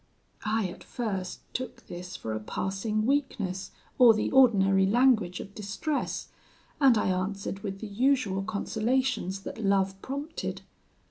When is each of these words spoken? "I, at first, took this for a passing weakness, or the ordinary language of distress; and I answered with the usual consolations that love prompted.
"I, 0.47 0.65
at 0.67 0.83
first, 0.83 1.41
took 1.53 1.85
this 1.85 2.15
for 2.15 2.33
a 2.33 2.39
passing 2.39 3.05
weakness, 3.05 3.69
or 3.99 4.15
the 4.15 4.31
ordinary 4.31 4.87
language 4.87 5.39
of 5.39 5.53
distress; 5.53 6.29
and 6.79 6.97
I 6.97 7.09
answered 7.09 7.59
with 7.59 7.81
the 7.81 7.87
usual 7.87 8.41
consolations 8.41 9.41
that 9.41 9.63
love 9.63 10.01
prompted. 10.01 10.63